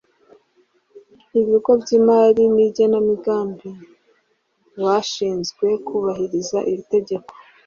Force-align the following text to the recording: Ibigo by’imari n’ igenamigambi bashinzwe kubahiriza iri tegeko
Ibigo 1.39 1.71
by’imari 1.81 2.43
n’ 2.53 2.57
igenamigambi 2.67 3.69
bashinzwe 4.81 5.65
kubahiriza 5.87 6.57
iri 6.71 6.83
tegeko 6.93 7.29